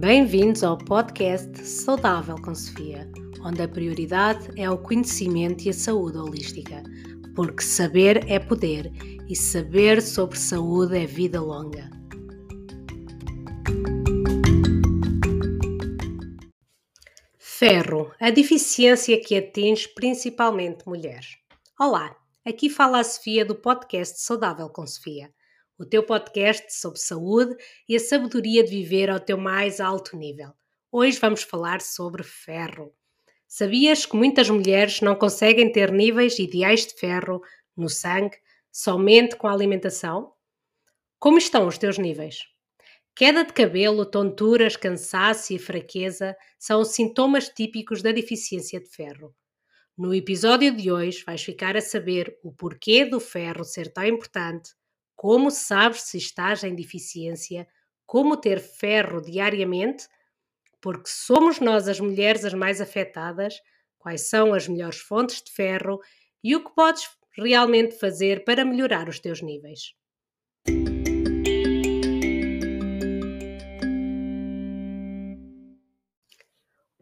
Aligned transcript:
Bem-vindos 0.00 0.62
ao 0.62 0.78
podcast 0.78 1.58
Saudável 1.66 2.36
com 2.40 2.54
Sofia, 2.54 3.10
onde 3.44 3.60
a 3.62 3.66
prioridade 3.66 4.48
é 4.56 4.70
o 4.70 4.78
conhecimento 4.78 5.64
e 5.64 5.70
a 5.70 5.72
saúde 5.72 6.16
holística, 6.16 6.84
porque 7.34 7.64
saber 7.64 8.24
é 8.30 8.38
poder 8.38 8.92
e 9.28 9.34
saber 9.34 10.00
sobre 10.00 10.38
saúde 10.38 10.96
é 10.96 11.04
vida 11.04 11.40
longa. 11.40 11.90
Ferro, 17.36 18.12
a 18.20 18.30
deficiência 18.30 19.20
que 19.20 19.36
atinge 19.36 19.88
principalmente 19.96 20.86
mulheres. 20.86 21.38
Olá, 21.76 22.14
aqui 22.46 22.70
fala 22.70 23.00
a 23.00 23.04
Sofia 23.04 23.44
do 23.44 23.56
podcast 23.56 24.20
Saudável 24.20 24.68
com 24.68 24.86
Sofia 24.86 25.28
o 25.78 25.86
teu 25.86 26.02
podcast 26.02 26.74
sobre 26.74 26.98
saúde 26.98 27.56
e 27.88 27.94
a 27.94 28.00
sabedoria 28.00 28.64
de 28.64 28.70
viver 28.70 29.08
ao 29.08 29.20
teu 29.20 29.38
mais 29.38 29.78
alto 29.78 30.16
nível. 30.16 30.52
Hoje 30.90 31.18
vamos 31.20 31.42
falar 31.42 31.80
sobre 31.80 32.24
ferro. 32.24 32.92
Sabias 33.46 34.04
que 34.04 34.16
muitas 34.16 34.50
mulheres 34.50 35.00
não 35.00 35.14
conseguem 35.14 35.70
ter 35.70 35.92
níveis 35.92 36.38
ideais 36.38 36.84
de 36.84 36.94
ferro 36.94 37.40
no 37.76 37.88
sangue 37.88 38.36
somente 38.72 39.36
com 39.36 39.46
a 39.46 39.52
alimentação? 39.52 40.32
Como 41.18 41.38
estão 41.38 41.68
os 41.68 41.78
teus 41.78 41.96
níveis? 41.96 42.40
Queda 43.14 43.44
de 43.44 43.52
cabelo, 43.52 44.04
tonturas, 44.04 44.76
cansaço 44.76 45.52
e 45.52 45.58
fraqueza 45.58 46.36
são 46.58 46.84
sintomas 46.84 47.48
típicos 47.48 48.02
da 48.02 48.12
deficiência 48.12 48.80
de 48.80 48.88
ferro. 48.88 49.34
No 49.96 50.14
episódio 50.14 50.74
de 50.74 50.90
hoje 50.90 51.24
vais 51.24 51.42
ficar 51.42 51.76
a 51.76 51.80
saber 51.80 52.36
o 52.42 52.52
porquê 52.52 53.04
do 53.04 53.18
ferro 53.18 53.64
ser 53.64 53.92
tão 53.92 54.04
importante, 54.04 54.70
como 55.18 55.50
sabes 55.50 56.02
se 56.02 56.16
estás 56.16 56.62
em 56.62 56.76
deficiência? 56.76 57.66
Como 58.06 58.36
ter 58.36 58.60
ferro 58.60 59.20
diariamente? 59.20 60.06
Porque 60.80 61.08
somos 61.08 61.58
nós 61.58 61.88
as 61.88 61.98
mulheres 61.98 62.44
as 62.44 62.54
mais 62.54 62.80
afetadas. 62.80 63.60
Quais 63.98 64.28
são 64.28 64.54
as 64.54 64.68
melhores 64.68 65.00
fontes 65.00 65.42
de 65.42 65.50
ferro 65.50 65.98
e 66.40 66.54
o 66.54 66.62
que 66.62 66.72
podes 66.72 67.10
realmente 67.36 67.98
fazer 67.98 68.44
para 68.44 68.64
melhorar 68.64 69.08
os 69.08 69.18
teus 69.18 69.42
níveis? 69.42 69.92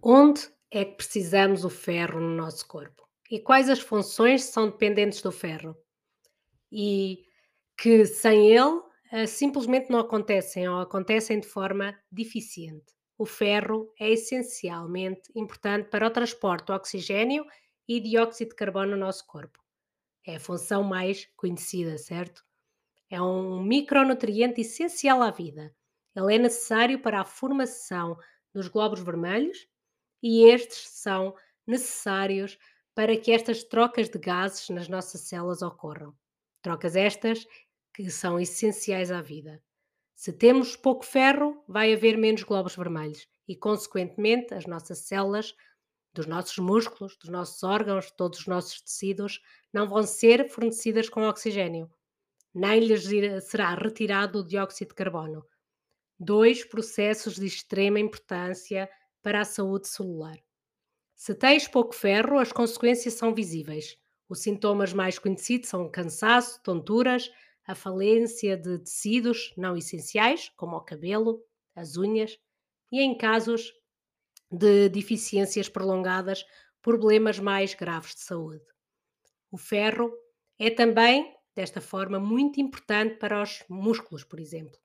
Onde 0.02 0.40
é 0.70 0.86
que 0.86 0.96
precisamos 0.96 1.66
o 1.66 1.70
ferro 1.70 2.18
no 2.18 2.34
nosso 2.34 2.66
corpo? 2.66 3.06
E 3.30 3.38
quais 3.38 3.68
as 3.68 3.80
funções 3.80 4.44
são 4.44 4.70
dependentes 4.70 5.20
do 5.20 5.30
ferro? 5.30 5.76
E 6.72 7.25
que 7.76 8.04
sem 8.06 8.50
ele 8.50 8.80
uh, 9.12 9.26
simplesmente 9.26 9.90
não 9.90 10.00
acontecem 10.00 10.68
ou 10.68 10.80
acontecem 10.80 11.40
de 11.40 11.46
forma 11.46 11.98
deficiente. 12.10 12.94
O 13.18 13.24
ferro 13.24 13.92
é 13.98 14.10
essencialmente 14.10 15.30
importante 15.34 15.88
para 15.88 16.06
o 16.06 16.10
transporte 16.10 16.66
do 16.66 16.74
oxigênio 16.74 17.44
e 17.88 18.00
dióxido 18.00 18.50
de 18.50 18.56
carbono 18.56 18.92
no 18.92 18.96
nosso 18.96 19.26
corpo. 19.26 19.62
É 20.26 20.36
a 20.36 20.40
função 20.40 20.82
mais 20.82 21.26
conhecida, 21.36 21.96
certo? 21.96 22.44
É 23.08 23.20
um 23.22 23.62
micronutriente 23.62 24.60
essencial 24.60 25.22
à 25.22 25.30
vida. 25.30 25.74
Ele 26.14 26.34
é 26.34 26.38
necessário 26.38 26.98
para 27.00 27.20
a 27.20 27.24
formação 27.24 28.18
dos 28.52 28.68
glóbulos 28.68 29.04
vermelhos 29.04 29.68
e 30.22 30.44
estes 30.44 30.88
são 30.88 31.34
necessários 31.66 32.58
para 32.94 33.16
que 33.16 33.30
estas 33.30 33.62
trocas 33.62 34.08
de 34.08 34.18
gases 34.18 34.68
nas 34.70 34.88
nossas 34.88 35.20
células 35.22 35.62
ocorram. 35.62 36.14
Trocas 36.62 36.96
estas 36.96 37.46
que 37.96 38.10
são 38.10 38.38
essenciais 38.38 39.10
à 39.10 39.22
vida. 39.22 39.62
Se 40.14 40.30
temos 40.30 40.76
pouco 40.76 41.02
ferro, 41.02 41.64
vai 41.66 41.94
haver 41.94 42.18
menos 42.18 42.42
glóbulos 42.42 42.76
vermelhos 42.76 43.26
e, 43.48 43.56
consequentemente, 43.56 44.52
as 44.52 44.66
nossas 44.66 44.98
células, 44.98 45.54
dos 46.12 46.26
nossos 46.26 46.58
músculos, 46.58 47.16
dos 47.16 47.30
nossos 47.30 47.62
órgãos, 47.62 48.10
todos 48.10 48.40
os 48.40 48.46
nossos 48.46 48.82
tecidos, 48.82 49.40
não 49.72 49.88
vão 49.88 50.02
ser 50.02 50.48
fornecidas 50.50 51.08
com 51.08 51.26
oxigênio, 51.26 51.90
nem 52.54 52.80
lhes 52.80 53.08
será 53.44 53.74
retirado 53.74 54.40
o 54.40 54.46
dióxido 54.46 54.88
de 54.88 54.94
carbono. 54.94 55.46
Dois 56.18 56.64
processos 56.64 57.36
de 57.36 57.46
extrema 57.46 57.98
importância 57.98 58.90
para 59.22 59.40
a 59.40 59.44
saúde 59.44 59.88
celular. 59.88 60.36
Se 61.14 61.34
tens 61.34 61.66
pouco 61.66 61.94
ferro, 61.94 62.38
as 62.38 62.52
consequências 62.52 63.14
são 63.14 63.34
visíveis. 63.34 63.96
Os 64.28 64.40
sintomas 64.40 64.92
mais 64.92 65.18
conhecidos 65.18 65.68
são 65.68 65.90
cansaço, 65.90 66.62
tonturas, 66.62 67.30
a 67.66 67.74
falência 67.74 68.56
de 68.56 68.78
tecidos 68.78 69.52
não 69.56 69.76
essenciais, 69.76 70.50
como 70.56 70.76
o 70.76 70.80
cabelo, 70.80 71.42
as 71.74 71.96
unhas, 71.96 72.38
e 72.92 73.00
em 73.00 73.16
casos 73.16 73.72
de 74.50 74.88
deficiências 74.88 75.68
prolongadas, 75.68 76.44
problemas 76.80 77.38
mais 77.38 77.74
graves 77.74 78.14
de 78.14 78.20
saúde. 78.20 78.64
O 79.50 79.58
ferro 79.58 80.12
é 80.58 80.70
também, 80.70 81.34
desta 81.54 81.80
forma, 81.80 82.20
muito 82.20 82.60
importante 82.60 83.16
para 83.16 83.42
os 83.42 83.64
músculos, 83.68 84.22
por 84.22 84.38
exemplo, 84.38 84.78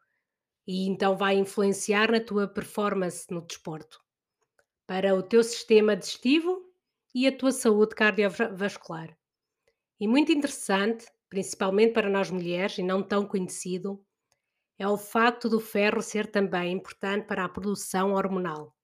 e 0.65 0.87
então 0.87 1.15
vai 1.15 1.35
influenciar 1.35 2.11
na 2.11 2.19
tua 2.19 2.47
performance 2.47 3.31
no 3.31 3.41
desporto, 3.41 4.01
para 4.87 5.13
o 5.13 5.21
teu 5.21 5.43
sistema 5.43 5.95
digestivo 5.95 6.65
e 7.13 7.27
a 7.27 7.37
tua 7.37 7.51
saúde 7.51 7.93
cardiovascular. 7.93 9.15
E 9.99 10.07
muito 10.07 10.31
interessante 10.31 11.05
principalmente 11.31 11.93
para 11.93 12.09
nós 12.09 12.29
mulheres 12.29 12.77
e 12.77 12.83
não 12.83 13.01
tão 13.01 13.25
conhecido, 13.25 14.03
é 14.77 14.85
o 14.85 14.97
facto 14.97 15.47
do 15.47 15.61
ferro 15.61 16.01
ser 16.01 16.27
também 16.27 16.73
importante 16.73 17.25
para 17.25 17.45
a 17.45 17.49
produção 17.49 18.11
hormonal. 18.11 18.75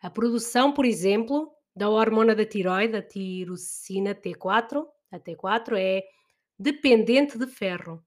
A 0.00 0.08
produção, 0.08 0.72
por 0.72 0.86
exemplo, 0.86 1.52
da 1.74 1.90
hormona 1.90 2.34
da 2.34 2.46
tiroide, 2.46 2.96
a 2.96 3.02
tirosina 3.02 4.14
T4, 4.14 4.86
a 5.12 5.20
T4 5.20 5.76
é 5.76 6.02
dependente 6.58 7.36
de 7.36 7.46
ferro. 7.46 8.02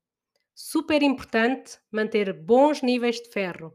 Super 0.56 1.04
importante 1.04 1.78
manter 1.92 2.34
bons 2.34 2.82
níveis 2.82 3.18
de 3.18 3.30
ferro 3.30 3.72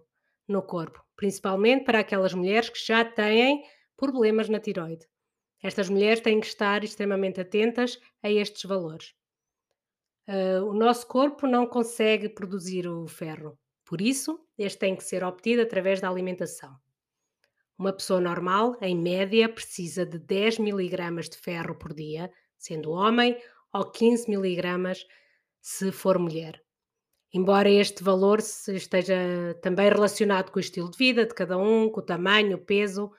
no 0.49 0.61
corpo, 0.61 1.05
principalmente 1.15 1.84
para 1.84 2.00
aquelas 2.00 2.34
mulheres 2.34 2.69
que 2.69 2.84
já 2.84 3.05
têm 3.05 3.62
problemas 3.97 4.49
na 4.49 4.59
tiroide. 4.59 5.06
Estas 5.62 5.88
mulheres 5.88 6.21
têm 6.21 6.41
que 6.41 6.49
estar 6.49 6.82
extremamente 6.82 7.41
atentas 7.41 8.00
a 8.25 8.28
estes 8.28 8.65
valores. 8.65 9.15
Uh, 10.27 10.65
o 10.65 10.73
nosso 10.73 11.07
corpo 11.07 11.47
não 11.47 11.67
consegue 11.67 12.29
produzir 12.29 12.89
o 12.89 13.07
ferro, 13.07 13.59
por 13.85 14.01
isso, 14.01 14.41
este 14.57 14.79
tem 14.79 14.97
que 14.97 15.05
ser 15.05 15.23
obtido 15.23 15.62
através 15.62 16.01
da 16.01 16.09
alimentação. 16.09 16.75
Uma 17.79 17.93
pessoa 17.93 18.21
normal, 18.21 18.77
em 18.81 18.97
média, 18.97 19.49
precisa 19.49 20.07
de 20.07 20.19
10 20.19 20.59
mg 20.59 21.29
de 21.29 21.37
ferro 21.37 21.75
por 21.75 21.93
dia, 21.93 22.31
sendo 22.57 22.93
homem, 22.93 23.37
ou 23.73 23.91
15 23.91 24.31
mg 24.33 25.07
se 25.61 25.93
for 25.93 26.19
mulher. 26.19 26.62
Embora 27.33 27.69
este 27.69 28.03
valor 28.03 28.39
esteja 28.39 29.59
também 29.61 29.89
relacionado 29.89 30.51
com 30.51 30.59
o 30.59 30.61
estilo 30.61 30.91
de 30.91 30.97
vida 30.97 31.27
de 31.27 31.35
cada 31.35 31.59
um, 31.59 31.91
com 31.91 32.01
o 32.01 32.05
tamanho, 32.05 32.56
o 32.56 32.65
peso 32.65 33.11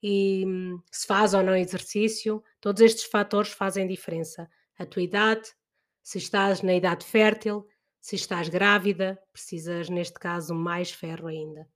e 0.00 0.44
hum, 0.46 0.80
se 0.92 1.06
faz 1.06 1.34
ou 1.34 1.42
não 1.42 1.56
exercício, 1.56 2.42
todos 2.60 2.80
estes 2.80 3.04
fatores 3.04 3.50
fazem 3.50 3.86
diferença. 3.86 4.48
A 4.78 4.86
tua 4.86 5.02
idade, 5.02 5.52
se 6.08 6.16
estás 6.16 6.62
na 6.62 6.72
idade 6.72 7.04
fértil, 7.04 7.68
se 8.00 8.16
estás 8.16 8.48
grávida, 8.48 9.22
precisas, 9.30 9.90
neste 9.90 10.18
caso, 10.18 10.54
mais 10.54 10.90
ferro 10.90 11.26
ainda. 11.26 11.68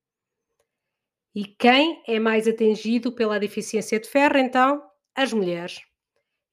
E 1.34 1.44
quem 1.44 2.02
é 2.08 2.18
mais 2.18 2.48
atingido 2.48 3.12
pela 3.12 3.38
deficiência 3.38 4.00
de 4.00 4.08
ferro, 4.08 4.38
então? 4.38 4.82
As 5.14 5.34
mulheres. 5.34 5.82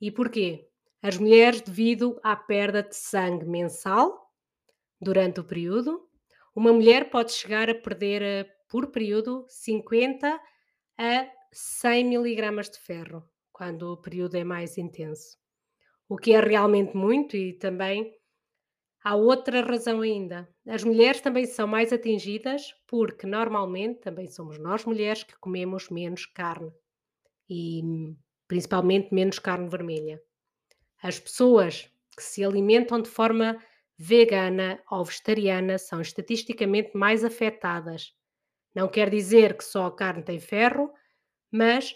E 0.01 0.12
porquê? 0.12 0.68
As 1.01 1.18
mulheres, 1.18 1.62
devido 1.62 2.19
à 2.21 2.36
perda 2.36 2.83
de 2.83 2.98
sangue 2.98 3.45
mensal 3.45 4.30
durante 5.00 5.39
o 5.39 5.45
período, 5.45 6.06
uma 6.54 6.74
mulher 6.74 7.09
pode 7.09 7.31
chegar 7.31 7.69
a 7.69 7.75
perder 7.75 8.21
eh, 8.21 8.44
por 8.68 8.88
período 8.88 9.45
50 9.48 10.38
a 10.98 11.31
100 11.54 12.04
miligramas 12.04 12.69
de 12.69 12.77
ferro, 12.77 13.24
quando 13.54 13.83
o 13.83 13.95
período 13.95 14.36
é 14.36 14.44
mais 14.44 14.77
intenso 14.77 15.39
o 16.09 16.17
que 16.17 16.33
é 16.33 16.41
realmente 16.41 16.97
muito, 16.97 17.38
e 17.38 17.53
também 17.53 18.13
há 19.03 19.15
outra 19.15 19.61
razão 19.61 20.01
ainda. 20.01 20.50
As 20.67 20.83
mulheres 20.83 21.21
também 21.21 21.45
são 21.45 21.67
mais 21.67 21.94
atingidas 21.94 22.73
porque 22.88 23.27
normalmente 23.27 24.01
também 24.01 24.27
somos 24.27 24.57
nós 24.59 24.85
mulheres 24.85 25.23
que 25.23 25.38
comemos 25.39 25.89
menos 25.89 26.25
carne 26.25 26.71
e 27.50 27.81
principalmente 28.47 29.13
menos 29.13 29.39
carne 29.39 29.69
vermelha. 29.69 30.21
As 31.01 31.19
pessoas 31.19 31.89
que 32.15 32.23
se 32.23 32.44
alimentam 32.44 33.01
de 33.01 33.09
forma 33.09 33.57
vegana 33.97 34.81
ou 34.89 35.06
vegetariana 35.06 35.77
são 35.77 36.01
estatisticamente 36.01 36.91
mais 36.95 37.23
afetadas. 37.23 38.13
Não 38.75 38.88
quer 38.88 39.09
dizer 39.09 39.57
que 39.57 39.63
só 39.63 39.85
a 39.85 39.95
carne 39.95 40.23
tem 40.23 40.39
ferro, 40.39 40.91
mas 41.51 41.94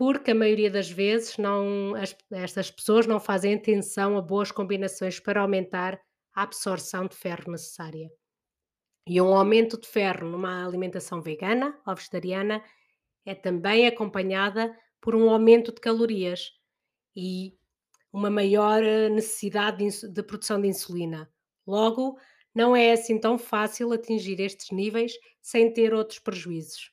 porque 0.00 0.30
a 0.30 0.34
maioria 0.34 0.70
das 0.70 0.90
vezes 0.90 1.36
não, 1.36 1.94
as, 1.94 2.16
estas 2.30 2.70
pessoas 2.70 3.06
não 3.06 3.20
fazem 3.20 3.52
atenção 3.52 4.16
a 4.16 4.22
boas 4.22 4.50
combinações 4.50 5.20
para 5.20 5.42
aumentar 5.42 6.00
a 6.34 6.42
absorção 6.42 7.06
de 7.06 7.14
ferro 7.14 7.52
necessária. 7.52 8.10
E 9.06 9.20
um 9.20 9.34
aumento 9.36 9.78
de 9.78 9.86
ferro 9.86 10.26
numa 10.26 10.64
alimentação 10.64 11.20
vegana 11.20 11.78
ou 11.86 11.94
vegetariana 11.94 12.64
é 13.26 13.34
também 13.34 13.86
acompanhada 13.86 14.74
por 15.02 15.14
um 15.14 15.28
aumento 15.28 15.70
de 15.70 15.82
calorias 15.82 16.50
e 17.14 17.54
uma 18.10 18.30
maior 18.30 18.82
eh, 18.82 19.10
necessidade 19.10 19.86
de, 19.86 20.08
de 20.08 20.22
produção 20.22 20.62
de 20.62 20.68
insulina. 20.68 21.30
Logo, 21.66 22.18
não 22.54 22.74
é 22.74 22.92
assim 22.92 23.20
tão 23.20 23.36
fácil 23.36 23.92
atingir 23.92 24.40
estes 24.40 24.70
níveis 24.70 25.12
sem 25.42 25.70
ter 25.70 25.92
outros 25.92 26.20
prejuízos. 26.20 26.90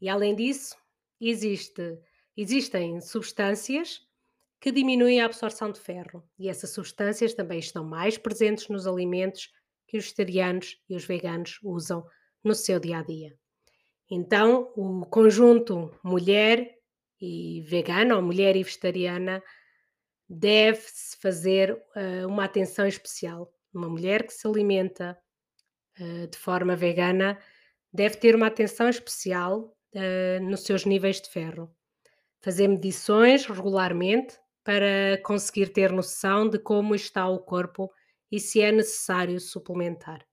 E 0.00 0.08
além 0.08 0.36
disso, 0.36 0.76
existe- 1.20 1.98
existem 2.36 3.00
substâncias 3.00 4.00
que 4.60 4.70
diminuem 4.70 5.20
a 5.20 5.26
absorção 5.26 5.72
de 5.72 5.80
ferro 5.80 6.22
e 6.38 6.48
essas 6.48 6.70
substâncias 6.70 7.34
também 7.34 7.58
estão 7.58 7.84
mais 7.84 8.18
presentes 8.18 8.68
nos 8.68 8.86
alimentos 8.86 9.50
que 9.86 9.96
os 9.96 10.04
vegetarianos 10.04 10.78
e 10.88 10.94
os 10.94 11.04
veganos 11.04 11.58
usam 11.62 12.06
no 12.44 12.54
seu 12.54 12.78
dia 12.78 12.98
a 12.98 13.02
dia. 13.02 13.36
Então, 14.10 14.72
o 14.76 15.06
conjunto 15.06 15.90
mulher 16.02 16.78
e 17.20 17.62
vegana, 17.62 18.16
ou 18.16 18.22
mulher 18.22 18.56
e 18.56 18.62
vegetariana, 18.62 19.42
deve-se 20.28 21.16
fazer 21.18 21.80
eh, 21.94 22.26
uma 22.26 22.44
atenção 22.44 22.86
especial. 22.86 23.52
Uma 23.72 23.88
mulher 23.88 24.26
que 24.26 24.32
se 24.32 24.46
alimenta 24.46 25.18
eh, 25.98 26.26
de 26.26 26.38
forma 26.38 26.74
vegana 26.76 27.38
deve 27.92 28.16
ter 28.16 28.34
uma 28.34 28.46
atenção 28.46 28.88
especial 28.88 29.76
eh, 29.92 30.40
nos 30.40 30.60
seus 30.64 30.84
níveis 30.84 31.20
de 31.20 31.30
ferro. 31.30 31.74
Fazer 32.40 32.68
medições 32.68 33.44
regularmente 33.46 34.38
para 34.64 35.20
conseguir 35.22 35.72
ter 35.72 35.92
noção 35.92 36.48
de 36.48 36.58
como 36.58 36.94
está 36.94 37.28
o 37.28 37.38
corpo 37.38 37.90
e 38.30 38.40
se 38.40 38.60
é 38.60 38.72
necessário 38.72 39.38
suplementar. 39.40 40.24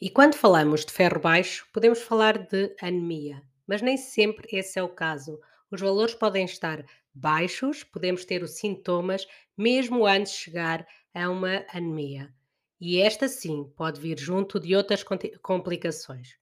E 0.00 0.08
quando 0.08 0.34
falamos 0.34 0.84
de 0.84 0.92
ferro 0.92 1.20
baixo, 1.20 1.68
podemos 1.72 2.00
falar 2.00 2.38
de 2.38 2.74
anemia, 2.80 3.42
mas 3.66 3.82
nem 3.82 3.96
sempre 3.96 4.48
esse 4.56 4.78
é 4.78 4.82
o 4.82 4.88
caso. 4.88 5.38
Os 5.70 5.80
valores 5.80 6.14
podem 6.14 6.44
estar 6.44 6.84
baixos, 7.14 7.84
podemos 7.84 8.24
ter 8.24 8.42
os 8.42 8.52
sintomas 8.52 9.26
mesmo 9.56 10.06
antes 10.06 10.32
de 10.32 10.38
chegar 10.38 10.86
a 11.12 11.28
uma 11.28 11.64
anemia. 11.72 12.34
E 12.80 12.98
esta 12.98 13.28
sim 13.28 13.70
pode 13.76 14.00
vir 14.00 14.18
junto 14.18 14.58
de 14.58 14.74
outras 14.74 15.04
complicações. 15.42 16.39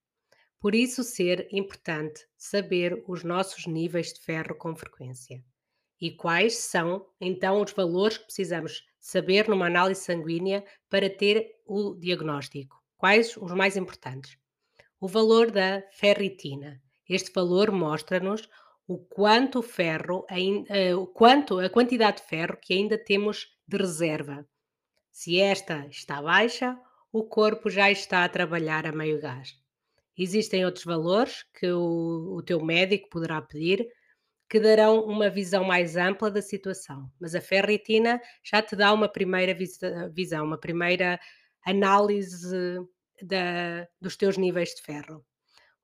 Por 0.61 0.75
isso, 0.75 1.05
ser 1.05 1.49
importante 1.53 2.27
saber 2.37 3.05
os 3.07 3.23
nossos 3.23 3.67
níveis 3.67 4.13
de 4.13 4.21
ferro 4.21 4.57
com 4.57 4.75
frequência. 4.75 5.45
E 6.01 6.11
quais 6.11 6.57
são, 6.57 7.07
então, 7.21 7.63
os 7.63 7.73
valores 7.73 8.19
que 8.19 8.25
precisamos 8.25 8.85
saber 8.99 9.49
numa 9.49 9.67
análise 9.67 10.01
sanguínea 10.01 10.65
para 10.89 11.09
ter 11.09 11.57
o 11.65 11.95
diagnóstico? 11.95 12.77
Quais 12.97 13.37
os 13.37 13.53
mais 13.53 13.77
importantes? 13.77 14.37
O 15.01 15.07
valor 15.07 15.51
da 15.51 15.83
ferritina. 15.93 16.83
Este 17.09 17.33
valor 17.33 17.71
mostra-nos 17.71 18.49
o 18.87 18.99
quanto 18.99 19.63
ferro, 19.63 20.27
eh, 20.29 20.95
o 20.95 21.07
quanto 21.07 21.59
a 21.61 21.71
quantidade 21.71 22.19
de 22.19 22.29
ferro 22.29 22.59
que 22.61 22.75
ainda 22.75 22.99
temos 22.99 23.47
de 23.67 23.77
reserva. 23.77 24.47
Se 25.13 25.39
esta 25.39 25.87
está 25.89 26.23
baixa, 26.23 26.79
o 27.13 27.25
corpo 27.25 27.71
já 27.71 27.91
está 27.91 28.25
a 28.25 28.29
trabalhar 28.29 28.87
a 28.87 28.93
meio 28.93 29.21
gás. 29.21 29.55
Existem 30.19 30.65
outros 30.67 30.85
valores 30.85 31.45
que 31.55 31.71
o, 31.73 32.37
o 32.37 32.43
teu 32.43 32.63
médico 32.65 33.09
poderá 33.11 33.41
pedir 33.43 33.87
que 34.51 34.61
darão 34.61 35.05
uma 35.05 35.31
visão 35.31 35.65
mais 35.65 35.97
ampla 35.97 36.31
da 36.31 36.43
situação, 36.43 37.11
mas 37.21 37.35
a 37.35 37.41
ferritina 37.41 38.21
já 38.45 38.63
te 38.63 38.77
dá 38.77 38.93
uma 38.93 39.09
primeira 39.09 39.55
visão, 40.13 40.45
uma 40.47 40.59
primeira 40.59 41.21
análise 41.67 42.79
da- 43.23 43.87
dos 44.01 44.17
teus 44.17 44.37
níveis 44.39 44.71
de 44.75 44.83
ferro. 44.83 45.25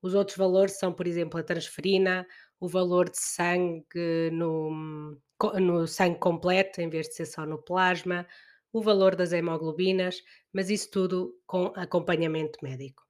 Os 0.03 0.15
outros 0.15 0.37
valores 0.39 0.79
são, 0.79 0.93
por 0.95 1.07
exemplo, 1.07 1.41
a 1.41 1.45
transferina, 1.45 2.27
o 2.61 2.69
valor 2.69 3.11
de 3.11 3.19
sangue 3.21 4.31
no, 4.33 5.17
no 5.61 5.87
sangue 5.89 6.19
completo, 6.21 6.81
em 6.83 6.91
vez 6.91 7.09
de 7.09 7.15
ser 7.17 7.27
só 7.27 7.47
no 7.47 7.63
plasma, 7.63 8.27
o 8.73 8.83
valor 8.83 9.17
das 9.17 9.33
hemoglobinas, 9.33 10.23
mas 10.53 10.71
isso 10.71 10.91
tudo 10.91 11.35
com 11.47 11.73
acompanhamento 11.77 12.59
médico. 12.63 13.04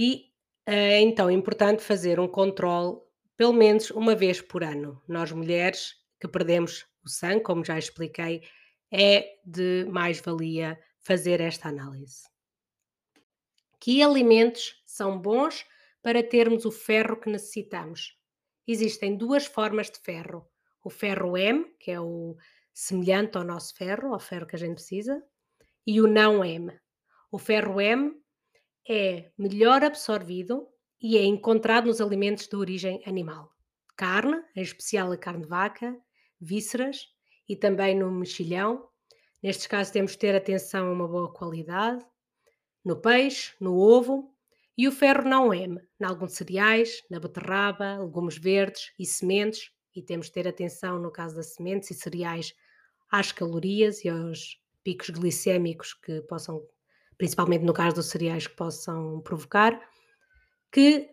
E 0.00 0.32
é 0.64 1.00
então 1.00 1.28
importante 1.28 1.82
fazer 1.82 2.20
um 2.20 2.28
controle 2.28 3.00
pelo 3.36 3.52
menos 3.52 3.90
uma 3.90 4.14
vez 4.14 4.40
por 4.40 4.62
ano. 4.62 5.02
Nós 5.08 5.32
mulheres 5.32 5.96
que 6.20 6.28
perdemos 6.28 6.86
o 7.04 7.08
sangue, 7.08 7.42
como 7.42 7.64
já 7.64 7.76
expliquei, 7.76 8.42
é 8.92 9.40
de 9.44 9.86
mais-valia 9.90 10.78
fazer 11.00 11.40
esta 11.40 11.68
análise. 11.68 12.28
Que 13.80 14.00
alimentos 14.00 14.80
são 14.86 15.18
bons 15.18 15.66
para 16.00 16.22
termos 16.22 16.64
o 16.64 16.70
ferro 16.70 17.18
que 17.18 17.28
necessitamos? 17.28 18.16
Existem 18.68 19.16
duas 19.16 19.46
formas 19.46 19.90
de 19.90 19.98
ferro: 19.98 20.48
o 20.84 20.90
ferro 20.90 21.36
M, 21.36 21.74
que 21.80 21.90
é 21.90 22.00
o 22.00 22.36
semelhante 22.72 23.36
ao 23.36 23.42
nosso 23.42 23.74
ferro, 23.74 24.14
ao 24.14 24.20
ferro 24.20 24.46
que 24.46 24.54
a 24.54 24.58
gente 24.60 24.74
precisa, 24.74 25.20
e 25.84 26.00
o 26.00 26.06
não 26.06 26.44
M. 26.44 26.72
O 27.32 27.38
ferro 27.38 27.80
M 27.80 28.14
é 28.88 29.30
melhor 29.36 29.84
absorvido 29.84 30.66
e 31.00 31.18
é 31.18 31.24
encontrado 31.24 31.86
nos 31.86 32.00
alimentos 32.00 32.48
de 32.48 32.56
origem 32.56 33.02
animal. 33.04 33.52
Carne, 33.94 34.42
em 34.56 34.62
especial 34.62 35.12
a 35.12 35.16
carne 35.16 35.42
de 35.42 35.48
vaca, 35.48 35.94
vísceras 36.40 37.06
e 37.46 37.54
também 37.54 37.94
no 37.94 38.10
mexilhão. 38.10 38.88
Nestes 39.42 39.66
casos 39.66 39.92
temos 39.92 40.12
de 40.12 40.18
ter 40.18 40.34
atenção 40.34 40.88
a 40.88 40.92
uma 40.92 41.06
boa 41.06 41.32
qualidade. 41.32 42.04
No 42.82 42.96
peixe, 42.96 43.52
no 43.60 43.76
ovo 43.76 44.34
e 44.76 44.88
o 44.88 44.92
ferro 44.92 45.28
não 45.28 45.52
M, 45.52 45.78
em 46.00 46.04
alguns 46.04 46.32
cereais, 46.32 47.02
na 47.10 47.20
beterraba, 47.20 47.98
legumes 47.98 48.38
verdes 48.38 48.92
e 48.98 49.04
sementes. 49.04 49.70
E 49.94 50.02
temos 50.02 50.26
de 50.26 50.32
ter 50.32 50.48
atenção 50.48 50.98
no 50.98 51.10
caso 51.10 51.36
das 51.36 51.54
sementes 51.54 51.90
e 51.90 51.94
cereais 51.94 52.54
às 53.10 53.32
calorias 53.32 54.04
e 54.04 54.08
aos 54.08 54.58
picos 54.82 55.10
glicémicos 55.10 55.92
que 55.92 56.22
possam 56.22 56.62
principalmente 57.18 57.64
no 57.64 57.74
caso 57.74 57.96
dos 57.96 58.06
cereais 58.06 58.46
que 58.46 58.54
possam 58.54 59.20
provocar, 59.20 59.78
que 60.72 61.10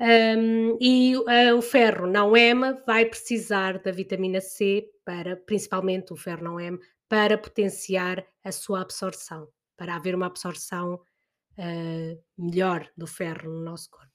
hum, 0.00 0.78
e 0.80 1.16
uh, 1.16 1.56
o 1.56 1.62
ferro 1.62 2.06
não 2.06 2.36
M 2.36 2.74
vai 2.86 3.04
precisar 3.04 3.78
da 3.80 3.90
vitamina 3.90 4.40
C 4.40 4.88
para, 5.04 5.36
principalmente 5.36 6.12
o 6.12 6.16
ferro 6.16 6.44
não 6.44 6.60
M, 6.60 6.78
para 7.08 7.36
potenciar 7.36 8.24
a 8.44 8.52
sua 8.52 8.80
absorção, 8.80 9.48
para 9.76 9.96
haver 9.96 10.14
uma 10.14 10.26
absorção 10.26 10.94
uh, 10.94 12.22
melhor 12.38 12.88
do 12.96 13.06
ferro 13.06 13.50
no 13.50 13.60
nosso 13.60 13.90
corpo. 13.90 14.12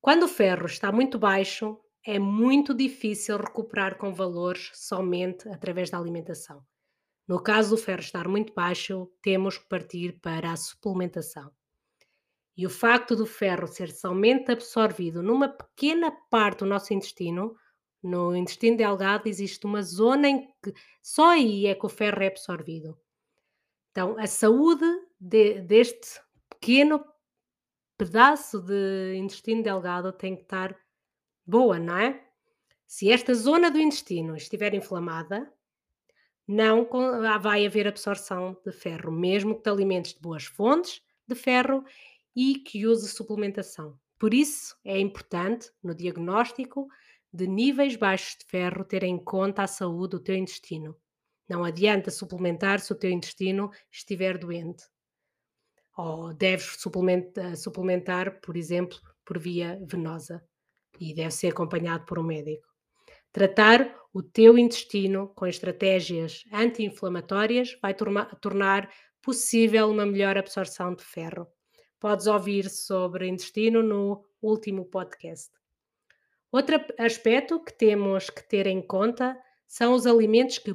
Quando 0.00 0.24
o 0.24 0.28
ferro 0.28 0.66
está 0.66 0.90
muito 0.90 1.18
baixo, 1.18 1.78
é 2.04 2.18
muito 2.18 2.72
difícil 2.72 3.36
recuperar 3.36 3.98
com 3.98 4.14
valores 4.14 4.70
somente 4.72 5.48
através 5.48 5.90
da 5.90 5.98
alimentação. 5.98 6.64
No 7.26 7.42
caso 7.42 7.70
do 7.70 7.76
ferro 7.82 8.00
estar 8.00 8.28
muito 8.28 8.52
baixo, 8.54 9.10
temos 9.20 9.58
que 9.58 9.68
partir 9.68 10.20
para 10.20 10.52
a 10.52 10.56
suplementação. 10.56 11.50
E 12.56 12.66
o 12.66 12.70
facto 12.70 13.14
do 13.14 13.26
ferro 13.26 13.66
ser 13.66 13.90
somente 13.90 14.50
absorvido 14.50 15.22
numa 15.22 15.48
pequena 15.48 16.10
parte 16.30 16.60
do 16.60 16.66
nosso 16.66 16.94
intestino, 16.94 17.54
no 18.02 18.34
intestino 18.36 18.76
delgado 18.76 19.28
existe 19.28 19.66
uma 19.66 19.82
zona 19.82 20.28
em 20.28 20.46
que 20.62 20.72
só 21.02 21.30
aí 21.30 21.66
é 21.66 21.74
que 21.74 21.84
o 21.84 21.88
ferro 21.88 22.22
é 22.22 22.28
absorvido. 22.28 22.98
Então, 23.90 24.16
a 24.18 24.26
saúde 24.26 24.86
de- 25.18 25.60
deste 25.62 26.20
pequeno 26.48 27.04
pedaço 27.98 28.60
de 28.60 29.16
intestino 29.16 29.62
delgado 29.62 30.12
tem 30.12 30.36
que 30.36 30.42
estar 30.42 30.76
boa, 31.46 31.78
não 31.78 31.96
é? 31.96 32.24
Se 32.86 33.10
esta 33.10 33.34
zona 33.34 33.70
do 33.70 33.78
intestino 33.78 34.36
estiver 34.36 34.74
inflamada, 34.74 35.52
não 36.46 36.88
ah, 37.24 37.38
vai 37.38 37.66
haver 37.66 37.88
absorção 37.88 38.56
de 38.64 38.72
ferro, 38.72 39.10
mesmo 39.10 39.56
que 39.56 39.62
te 39.62 39.70
alimentes 39.70 40.14
de 40.14 40.20
boas 40.20 40.44
fontes 40.44 41.02
de 41.26 41.34
ferro 41.34 41.84
e 42.34 42.60
que 42.60 42.86
use 42.86 43.08
suplementação. 43.08 43.98
Por 44.18 44.32
isso 44.32 44.76
é 44.84 44.98
importante, 44.98 45.70
no 45.82 45.94
diagnóstico 45.94 46.86
de 47.32 47.46
níveis 47.46 47.96
baixos 47.96 48.36
de 48.38 48.46
ferro, 48.46 48.84
ter 48.84 49.02
em 49.02 49.18
conta 49.18 49.62
a 49.62 49.66
saúde 49.66 50.12
do 50.12 50.20
teu 50.20 50.36
intestino. 50.36 50.96
Não 51.48 51.64
adianta 51.64 52.10
suplementar 52.10 52.80
se 52.80 52.92
o 52.92 52.96
teu 52.96 53.10
intestino 53.10 53.70
estiver 53.90 54.38
doente. 54.38 54.84
Ou 55.96 56.32
deves 56.32 56.76
suplementa- 56.78 57.56
suplementar, 57.56 58.40
por 58.40 58.56
exemplo, 58.56 58.98
por 59.24 59.38
via 59.38 59.78
venosa 59.86 60.42
e 60.98 61.14
deve 61.14 61.30
ser 61.30 61.48
acompanhado 61.48 62.04
por 62.06 62.18
um 62.18 62.22
médico. 62.22 62.65
Tratar 63.36 63.94
o 64.14 64.22
teu 64.22 64.56
intestino 64.56 65.28
com 65.36 65.46
estratégias 65.46 66.42
anti-inflamatórias 66.50 67.76
vai 67.82 67.92
tornar 67.92 68.90
possível 69.20 69.90
uma 69.90 70.06
melhor 70.06 70.38
absorção 70.38 70.94
de 70.94 71.04
ferro. 71.04 71.46
Podes 72.00 72.26
ouvir 72.26 72.70
sobre 72.70 73.28
intestino 73.28 73.82
no 73.82 74.24
último 74.40 74.86
podcast. 74.86 75.52
Outro 76.50 76.82
aspecto 76.98 77.62
que 77.62 77.74
temos 77.74 78.30
que 78.30 78.42
ter 78.42 78.66
em 78.66 78.80
conta 78.80 79.38
são 79.68 79.92
os 79.92 80.06
alimentos 80.06 80.56
que 80.56 80.74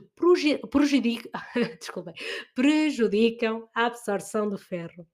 prejudicam, 0.69 1.31
prejudicam 2.53 3.67
a 3.73 3.87
absorção 3.87 4.47
do 4.47 4.59
ferro. 4.59 5.07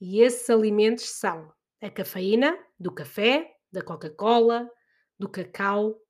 E 0.00 0.20
esses 0.22 0.50
alimentos 0.50 1.04
são 1.04 1.52
a 1.80 1.88
cafeína 1.88 2.58
do 2.80 2.92
café, 2.92 3.48
da 3.70 3.80
Coca-Cola, 3.80 4.68
do 5.16 5.28
cacau. 5.28 6.03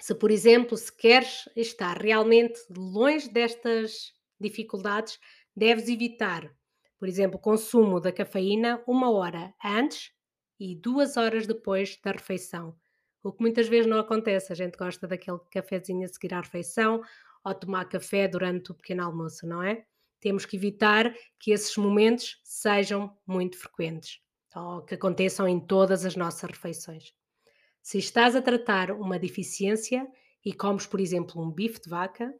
Se, 0.00 0.14
por 0.14 0.30
exemplo, 0.30 0.76
se 0.76 0.94
queres 0.94 1.48
estar 1.56 1.96
realmente 1.98 2.60
longe 2.70 3.28
destas 3.28 4.12
dificuldades, 4.40 5.18
deves 5.56 5.88
evitar, 5.88 6.54
por 6.98 7.08
exemplo, 7.08 7.36
o 7.38 7.42
consumo 7.42 8.00
da 8.00 8.12
cafeína 8.12 8.82
uma 8.86 9.10
hora 9.10 9.54
antes 9.64 10.12
e 10.58 10.74
duas 10.76 11.16
horas 11.16 11.46
depois 11.46 11.98
da 12.02 12.12
refeição. 12.12 12.76
O 13.22 13.32
que 13.32 13.40
muitas 13.40 13.68
vezes 13.68 13.86
não 13.86 13.98
acontece, 13.98 14.52
a 14.52 14.56
gente 14.56 14.76
gosta 14.76 15.06
daquele 15.06 15.38
cafezinho 15.50 16.04
a 16.04 16.08
seguir 16.08 16.34
à 16.34 16.40
refeição 16.40 17.00
ou 17.44 17.54
tomar 17.54 17.86
café 17.86 18.28
durante 18.28 18.72
o 18.72 18.74
pequeno 18.74 19.04
almoço, 19.04 19.46
não 19.46 19.62
é? 19.62 19.84
Temos 20.20 20.44
que 20.46 20.56
evitar 20.56 21.14
que 21.38 21.50
esses 21.52 21.76
momentos 21.76 22.40
sejam 22.42 23.16
muito 23.26 23.58
frequentes 23.58 24.20
ou 24.54 24.82
que 24.82 24.94
aconteçam 24.94 25.48
em 25.48 25.60
todas 25.60 26.04
as 26.04 26.16
nossas 26.16 26.50
refeições. 26.50 27.12
Se 27.84 27.98
estás 27.98 28.34
a 28.34 28.40
tratar 28.40 28.92
uma 28.92 29.18
deficiência 29.18 30.10
e 30.42 30.54
comes, 30.54 30.86
por 30.86 30.98
exemplo, 30.98 31.42
um 31.42 31.50
bife 31.50 31.82
de 31.82 31.90
vaca 31.90 32.34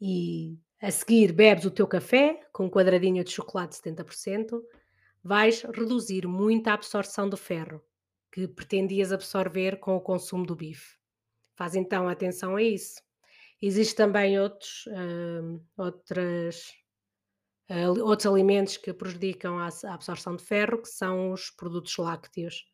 e 0.00 0.58
a 0.82 0.90
seguir 0.90 1.32
bebes 1.32 1.64
o 1.64 1.70
teu 1.70 1.86
café 1.86 2.40
com 2.52 2.66
um 2.66 2.68
quadradinho 2.68 3.22
de 3.22 3.30
chocolate 3.30 3.76
70%, 3.76 4.60
vais 5.22 5.62
reduzir 5.62 6.26
muito 6.26 6.66
a 6.66 6.72
absorção 6.72 7.28
do 7.28 7.36
ferro 7.36 7.80
que 8.32 8.48
pretendias 8.48 9.12
absorver 9.12 9.78
com 9.78 9.94
o 9.94 10.00
consumo 10.00 10.44
do 10.44 10.56
bife. 10.56 10.98
Faz 11.54 11.76
então 11.76 12.08
atenção 12.08 12.56
a 12.56 12.62
isso. 12.62 13.00
Existem 13.62 14.06
também 14.06 14.40
outros, 14.40 14.86
uh, 14.88 15.64
outras, 15.76 16.72
uh, 17.70 18.02
outros 18.04 18.26
alimentos 18.26 18.76
que 18.76 18.92
prejudicam 18.92 19.56
a, 19.56 19.68
a, 19.68 19.94
absorção 19.94 20.34
de 20.34 20.42
ferro, 20.42 20.82
que 20.82 20.88
são 20.88 21.30
os 21.30 21.48
produtos 21.48 21.96
lácteos. 21.96 22.66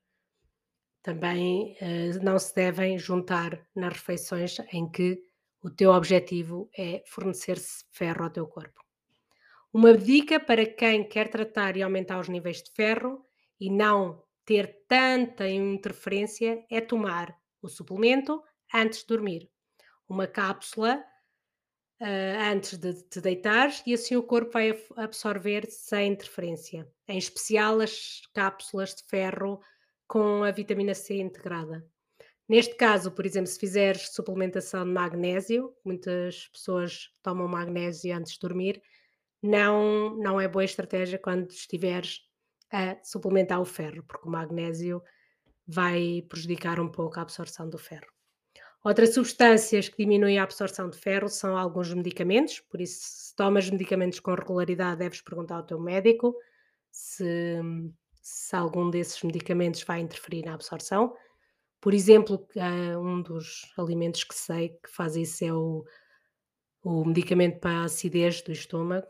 Também 1.04 1.76
uh, 1.82 2.24
não 2.24 2.38
se 2.38 2.54
devem 2.54 2.98
juntar 2.98 3.60
nas 3.76 3.92
refeições 3.92 4.56
em 4.72 4.90
que 4.90 5.22
o 5.62 5.68
teu 5.68 5.92
objetivo 5.92 6.70
é 6.76 7.04
fornecer 7.06 7.58
ferro 7.92 8.24
ao 8.24 8.30
teu 8.30 8.46
corpo. 8.46 8.82
Uma 9.70 9.94
dica 9.94 10.40
para 10.40 10.64
quem 10.64 11.06
quer 11.06 11.28
tratar 11.28 11.76
e 11.76 11.82
aumentar 11.82 12.18
os 12.18 12.28
níveis 12.30 12.62
de 12.62 12.72
ferro 12.72 13.22
e 13.60 13.70
não 13.70 14.24
ter 14.46 14.82
tanta 14.88 15.46
interferência 15.46 16.64
é 16.70 16.80
tomar 16.80 17.36
o 17.60 17.68
suplemento 17.68 18.42
antes 18.72 19.00
de 19.00 19.06
dormir. 19.06 19.50
Uma 20.08 20.26
cápsula 20.26 21.04
uh, 22.00 22.50
antes 22.50 22.78
de 22.78 22.94
te 23.10 23.20
deitares 23.20 23.82
e 23.86 23.92
assim 23.92 24.16
o 24.16 24.22
corpo 24.22 24.52
vai 24.52 24.74
absorver 24.96 25.66
sem 25.70 26.12
interferência. 26.12 26.90
Em 27.06 27.18
especial 27.18 27.80
as 27.80 28.22
cápsulas 28.32 28.94
de 28.94 29.04
ferro 29.06 29.60
com 30.06 30.42
a 30.42 30.50
vitamina 30.50 30.94
C 30.94 31.16
integrada. 31.16 31.86
Neste 32.48 32.74
caso, 32.76 33.10
por 33.10 33.24
exemplo, 33.24 33.46
se 33.46 33.58
fizeres 33.58 34.12
suplementação 34.12 34.84
de 34.84 34.90
magnésio, 34.90 35.74
muitas 35.84 36.48
pessoas 36.48 37.10
tomam 37.22 37.48
magnésio 37.48 38.14
antes 38.14 38.34
de 38.34 38.40
dormir, 38.40 38.82
não, 39.42 40.16
não 40.16 40.40
é 40.40 40.46
boa 40.46 40.64
estratégia 40.64 41.18
quando 41.18 41.50
estiveres 41.50 42.20
a 42.70 42.96
suplementar 43.02 43.60
o 43.60 43.64
ferro, 43.64 44.02
porque 44.04 44.28
o 44.28 44.30
magnésio 44.30 45.02
vai 45.66 46.24
prejudicar 46.28 46.78
um 46.80 46.90
pouco 46.90 47.18
a 47.18 47.22
absorção 47.22 47.68
do 47.68 47.78
ferro. 47.78 48.06
Outras 48.84 49.14
substâncias 49.14 49.88
que 49.88 49.96
diminuem 49.96 50.38
a 50.38 50.42
absorção 50.42 50.90
de 50.90 50.98
ferro 50.98 51.28
são 51.28 51.56
alguns 51.56 51.92
medicamentos, 51.94 52.60
por 52.60 52.80
isso, 52.80 53.00
se 53.02 53.36
tomas 53.36 53.70
medicamentos 53.70 54.20
com 54.20 54.34
regularidade, 54.34 54.98
deves 54.98 55.22
perguntar 55.22 55.56
ao 55.56 55.62
teu 55.62 55.80
médico 55.80 56.34
se, 56.90 57.60
se 58.24 58.56
algum 58.56 58.88
desses 58.90 59.22
medicamentos 59.22 59.82
vai 59.82 60.00
interferir 60.00 60.44
na 60.44 60.54
absorção. 60.54 61.14
Por 61.80 61.92
exemplo, 61.92 62.48
um 62.98 63.20
dos 63.20 63.70
alimentos 63.76 64.24
que 64.24 64.34
sei 64.34 64.70
que 64.70 64.90
faz 64.90 65.14
isso 65.14 65.44
é 65.44 65.52
o, 65.52 65.84
o 66.82 67.04
medicamento 67.04 67.60
para 67.60 67.82
a 67.82 67.84
acidez 67.84 68.40
do 68.40 68.50
estômago, 68.50 69.06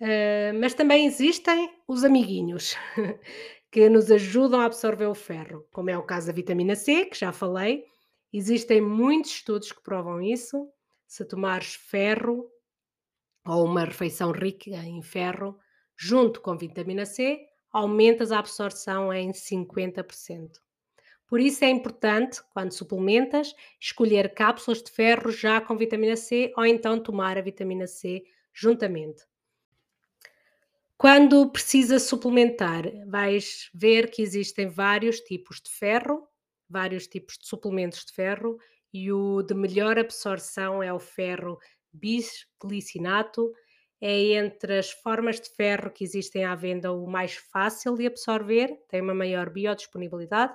Uh, 0.00 0.54
mas 0.60 0.74
também 0.74 1.06
existem 1.06 1.74
os 1.88 2.04
amiguinhos 2.04 2.76
que 3.68 3.88
nos 3.88 4.10
ajudam 4.12 4.60
a 4.60 4.66
absorver 4.66 5.06
o 5.06 5.14
ferro, 5.14 5.66
como 5.72 5.90
é 5.90 5.98
o 5.98 6.04
caso 6.04 6.28
da 6.28 6.32
vitamina 6.32 6.76
C, 6.76 7.06
que 7.06 7.18
já 7.18 7.32
falei. 7.32 7.84
Existem 8.32 8.80
muitos 8.80 9.32
estudos 9.32 9.72
que 9.72 9.82
provam 9.82 10.22
isso. 10.22 10.70
Se 11.06 11.24
tomares 11.24 11.74
ferro 11.74 12.48
ou 13.44 13.64
uma 13.64 13.84
refeição 13.84 14.30
rica 14.30 14.70
em 14.70 15.02
ferro 15.02 15.58
junto 15.96 16.40
com 16.40 16.56
vitamina 16.56 17.04
C, 17.04 17.40
aumentas 17.72 18.32
a 18.32 18.38
absorção 18.38 19.12
em 19.12 19.32
50%. 19.32 20.60
Por 21.26 21.40
isso 21.40 21.64
é 21.64 21.68
importante, 21.68 22.40
quando 22.54 22.72
suplementas, 22.72 23.54
escolher 23.78 24.32
cápsulas 24.32 24.82
de 24.82 24.90
ferro 24.90 25.30
já 25.30 25.60
com 25.60 25.76
vitamina 25.76 26.16
C 26.16 26.52
ou 26.56 26.64
então 26.64 26.98
tomar 26.98 27.36
a 27.36 27.42
vitamina 27.42 27.86
C 27.86 28.24
juntamente. 28.52 29.22
Quando 30.96 31.48
precisa 31.50 31.98
suplementar, 32.00 32.84
vais 33.06 33.70
ver 33.72 34.10
que 34.10 34.20
existem 34.20 34.68
vários 34.68 35.20
tipos 35.20 35.60
de 35.60 35.70
ferro, 35.70 36.26
vários 36.68 37.06
tipos 37.06 37.38
de 37.38 37.46
suplementos 37.46 38.04
de 38.04 38.12
ferro, 38.12 38.58
e 38.92 39.12
o 39.12 39.42
de 39.42 39.54
melhor 39.54 39.98
absorção 39.98 40.82
é 40.82 40.92
o 40.92 40.98
ferro 40.98 41.58
bisglicinato. 41.92 43.52
É 44.00 44.34
entre 44.34 44.78
as 44.78 44.90
formas 44.90 45.40
de 45.40 45.50
ferro 45.50 45.90
que 45.90 46.04
existem 46.04 46.44
à 46.44 46.54
venda 46.54 46.92
o 46.92 47.06
mais 47.06 47.34
fácil 47.34 47.96
de 47.96 48.06
absorver, 48.06 48.78
tem 48.88 49.00
uma 49.00 49.14
maior 49.14 49.50
biodisponibilidade. 49.50 50.54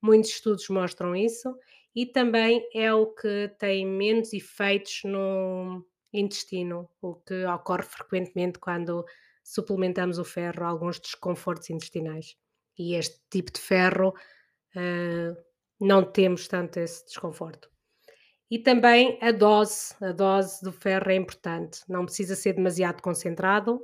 Muitos 0.00 0.30
estudos 0.30 0.68
mostram 0.68 1.16
isso, 1.16 1.56
e 1.94 2.06
também 2.06 2.64
é 2.72 2.94
o 2.94 3.06
que 3.06 3.52
tem 3.58 3.84
menos 3.84 4.32
efeitos 4.32 5.00
no 5.04 5.84
intestino, 6.12 6.88
o 7.02 7.16
que 7.16 7.44
ocorre 7.46 7.82
frequentemente 7.82 8.58
quando 8.58 9.04
suplementamos 9.42 10.18
o 10.18 10.24
ferro 10.24 10.64
alguns 10.64 11.00
desconfortos 11.00 11.70
intestinais. 11.70 12.36
E 12.78 12.94
este 12.94 13.20
tipo 13.28 13.52
de 13.52 13.60
ferro 13.60 14.10
uh, 14.10 15.36
não 15.80 16.04
temos 16.04 16.46
tanto 16.46 16.78
esse 16.78 17.04
desconforto. 17.06 17.68
E 18.50 18.58
também 18.58 19.18
a 19.20 19.30
dose, 19.30 19.94
a 20.00 20.12
dose 20.12 20.62
do 20.62 20.72
ferro 20.72 21.10
é 21.10 21.14
importante, 21.14 21.80
não 21.88 22.06
precisa 22.06 22.34
ser 22.34 22.54
demasiado 22.54 23.02
concentrado, 23.02 23.80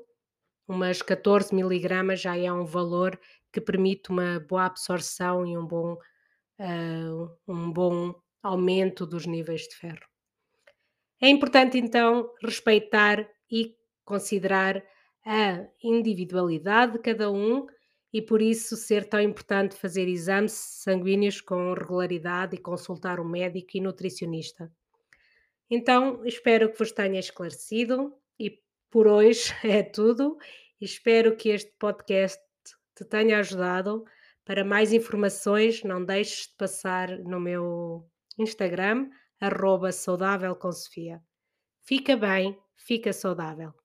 umas 0.67 1.03
14 1.03 1.55
miligramas 1.55 2.21
já 2.21 2.37
é 2.37 2.51
um 2.51 2.65
valor 2.65 3.19
que 3.53 3.61
permite 3.61 4.11
uma 4.11 4.41
boa 4.41 4.65
absorção 4.65 5.47
e 5.47 5.57
um 5.57 5.67
bom, 5.67 5.99
uh, 6.59 7.31
um 7.47 7.71
bom 7.71 8.15
aumento 8.43 9.07
dos 9.07 9.27
níveis 9.27 9.63
de 9.63 9.77
ferro. 9.77 10.07
É 11.21 11.29
importante 11.29 11.79
então 11.79 12.31
respeitar 12.43 13.29
e 13.51 13.77
considerar 14.05 14.83
a 15.25 15.67
individualidade 15.83 16.93
de 16.93 16.99
cada 16.99 17.31
um 17.31 17.67
e 18.15 18.23
por 18.23 18.41
isso 18.41 18.77
ser 18.77 19.09
tão 19.09 19.21
importante 19.21 19.75
fazer 19.75 20.07
exames 20.07 20.53
sanguíneos 20.53 21.41
com 21.41 21.75
regularidade 21.75 22.55
e 22.55 22.61
consultar 22.61 23.19
o 23.19 23.25
médico 23.25 23.71
e 23.75 23.81
nutricionista. 23.81 24.73
Então, 25.69 26.25
espero 26.25 26.71
que 26.71 26.79
vos 26.79 26.93
tenha 26.93 27.19
esclarecido 27.19 28.15
e 28.39 28.63
por 28.89 29.09
hoje 29.09 29.53
é 29.67 29.83
tudo. 29.83 30.39
Espero 30.81 31.37
que 31.37 31.49
este 31.49 31.73
podcast 31.77 32.41
te 32.95 33.05
tenha 33.05 33.41
ajudado. 33.41 34.05
Para 34.45 34.65
mais 34.65 34.93
informações, 34.93 35.83
não 35.83 36.05
deixes 36.05 36.47
de 36.47 36.55
passar 36.57 37.19
no 37.19 37.41
meu 37.41 38.09
Instagram, 38.39 39.11
arroba 39.41 39.91
saudável 39.91 40.55
com 40.55 40.71
Sofia. 40.71 41.21
Fica 41.83 42.17
bem, 42.17 42.57
fica 42.77 43.13
saudável. 43.13 43.84